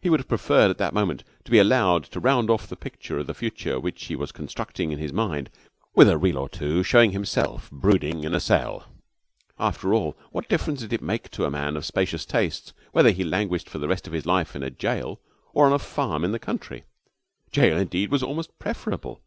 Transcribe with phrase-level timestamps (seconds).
[0.00, 3.18] He would have preferred at that moment to be allowed to round off the picture
[3.18, 5.50] of the future which he was constructing in his mind
[5.96, 8.84] with a reel or two showing himself brooding in a cell.
[9.58, 13.24] After all, what difference did it make to a man of spacious tastes whether he
[13.24, 15.18] languished for the rest of his life in a jail
[15.52, 16.84] or on a farm in the country?
[17.50, 19.22] Jail, indeed, was almost preferable.